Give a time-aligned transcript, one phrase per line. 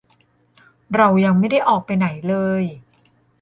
[0.95, 2.63] เรายังไม่ได้ออกไปไหนเลย